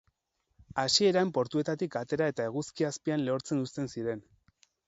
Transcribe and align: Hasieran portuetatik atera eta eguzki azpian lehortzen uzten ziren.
Hasieran 0.83 1.33
portuetatik 1.35 1.99
atera 2.03 2.31
eta 2.35 2.49
eguzki 2.53 2.91
azpian 2.91 3.27
lehortzen 3.29 3.63
uzten 3.67 3.93
ziren. 3.97 4.29